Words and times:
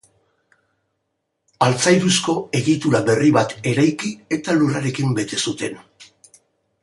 Altzairuzko 1.65 2.35
egitura 2.61 3.03
berri 3.09 3.29
bat 3.35 3.53
eraiki 3.73 4.13
eta 4.39 4.55
lurrarekin 4.61 5.15
bete 5.19 5.41
zuten. 5.49 5.79